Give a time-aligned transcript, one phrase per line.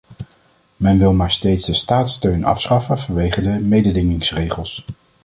[0.75, 4.85] Men wil maar steeds de staatssteun afschaffen vanwege de mededingingsregels.